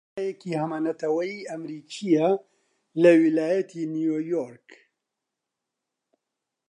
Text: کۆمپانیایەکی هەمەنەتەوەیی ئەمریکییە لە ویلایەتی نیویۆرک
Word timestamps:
کۆمپانیایەکی 0.07 0.57
هەمەنەتەوەیی 0.61 1.47
ئەمریکییە 1.49 2.29
لە 3.03 3.11
ویلایەتی 3.19 3.89
نیویۆرک 3.95 4.69